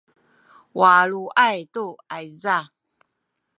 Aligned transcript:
waluay 0.79 1.59
tu 1.73 1.85
ayza 2.15 2.57